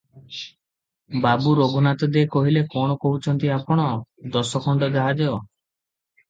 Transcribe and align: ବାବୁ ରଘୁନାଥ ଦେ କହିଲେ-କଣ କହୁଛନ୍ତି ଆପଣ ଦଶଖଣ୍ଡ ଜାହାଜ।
ବାବୁ 1.25 1.51
ରଘୁନାଥ 1.59 2.09
ଦେ 2.15 2.23
କହିଲେ-କଣ 2.37 2.95
କହୁଛନ୍ତି 3.05 3.53
ଆପଣ 3.59 3.87
ଦଶଖଣ୍ଡ 4.39 4.91
ଜାହାଜ। 4.99 5.29